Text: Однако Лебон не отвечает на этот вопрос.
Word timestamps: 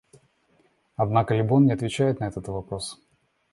Однако 0.95 1.35
Лебон 1.35 1.67
не 1.67 1.73
отвечает 1.73 2.19
на 2.21 2.25
этот 2.27 2.47
вопрос. 2.47 2.99